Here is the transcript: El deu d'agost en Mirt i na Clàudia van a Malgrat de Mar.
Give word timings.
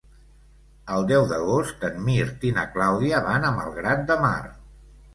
El 0.95 1.05
deu 1.11 1.25
d'agost 1.33 1.87
en 1.91 2.01
Mirt 2.09 2.49
i 2.51 2.57
na 2.57 2.65
Clàudia 2.75 3.23
van 3.31 3.49
a 3.49 3.55
Malgrat 3.63 4.07
de 4.13 4.21
Mar. 4.29 4.39